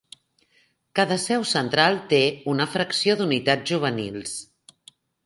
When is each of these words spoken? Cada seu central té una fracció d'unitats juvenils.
Cada 0.99 1.17
seu 1.25 1.43
central 1.49 1.99
té 2.13 2.21
una 2.53 2.67
fracció 2.77 3.17
d'unitats 3.21 3.73
juvenils. 3.73 4.35